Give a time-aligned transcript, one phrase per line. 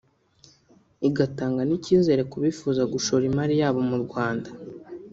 [1.07, 4.49] igatanga n’icyizere ku bifuza gushora imari yabo mu Rwanda